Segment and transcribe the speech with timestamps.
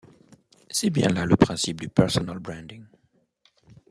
[0.71, 2.83] C’est bien là le principe du Personal Branding.